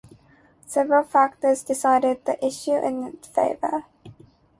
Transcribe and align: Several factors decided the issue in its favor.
Several 0.65 1.03
factors 1.03 1.61
decided 1.63 2.25
the 2.25 2.43
issue 2.43 2.71
in 2.73 3.03
its 3.03 3.27
favor. 3.27 3.85